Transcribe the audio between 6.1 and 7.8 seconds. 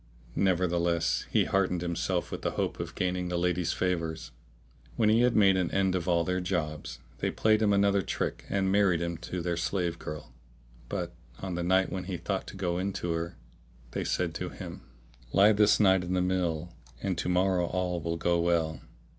their jobs, they played him